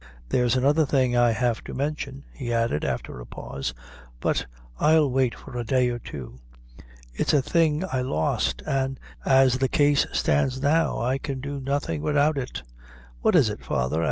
There's 0.29 0.55
another 0.55 0.83
thing 0.83 1.15
I 1.15 1.29
have 1.29 1.63
to 1.65 1.75
mention," 1.75 2.23
he 2.33 2.51
added, 2.51 2.83
after 2.83 3.19
a 3.19 3.25
pause; 3.27 3.75
"but 4.19 4.47
I'll 4.79 5.07
wait 5.11 5.35
for 5.35 5.55
a 5.55 5.63
day 5.63 5.89
or 5.89 5.99
two; 5.99 6.39
it's 7.13 7.33
a 7.35 7.41
thing 7.43 7.83
I 7.85 8.01
lost, 8.01 8.63
an', 8.65 8.97
as 9.25 9.59
the 9.59 9.69
case 9.69 10.07
stands 10.11 10.59
now, 10.59 10.97
I 10.99 11.19
can 11.19 11.39
do 11.39 11.59
nothing 11.61 12.01
widout 12.01 12.39
it." 12.39 12.63
"What 13.21 13.35
is 13.35 13.47
it, 13.49 13.63
father?" 13.63 13.99